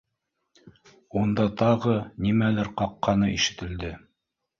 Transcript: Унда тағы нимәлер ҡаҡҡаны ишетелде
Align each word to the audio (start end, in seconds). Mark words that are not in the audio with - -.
Унда 1.19 1.43
тағы 1.59 1.97
нимәлер 2.27 2.71
ҡаҡҡаны 2.81 3.29
ишетелде 3.35 3.93